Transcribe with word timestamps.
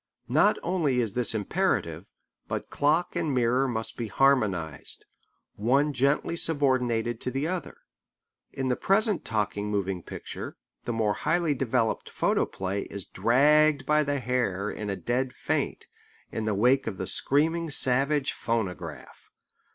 Not 0.33 0.57
only 0.63 0.99
is 0.99 1.13
this 1.13 1.35
imperative, 1.35 2.07
but 2.47 2.71
clock 2.71 3.15
and 3.15 3.31
mirror 3.35 3.67
must 3.67 3.97
be 3.97 4.07
harmonized, 4.07 5.05
one 5.57 5.93
gently 5.93 6.35
subordinated 6.35 7.21
to 7.21 7.29
the 7.29 7.47
other. 7.47 7.77
Both 8.49 8.55
cannot 8.55 8.57
rule. 8.57 8.61
In 8.63 8.67
the 8.69 8.75
present 8.77 9.25
talking 9.25 9.69
moving 9.69 10.01
picture 10.01 10.57
the 10.85 10.91
more 10.93 11.13
highly 11.13 11.53
developed 11.53 12.09
photoplay 12.09 12.85
is 12.85 13.05
dragged 13.05 13.85
by 13.85 14.03
the 14.03 14.19
hair 14.19 14.71
in 14.71 14.89
a 14.89 14.95
dead 14.95 15.33
faint, 15.33 15.85
in 16.31 16.45
the 16.45 16.55
wake 16.55 16.87
of 16.87 16.97
the 16.97 17.05
screaming 17.05 17.69
savage 17.69 18.33
phonograph. 18.33 19.29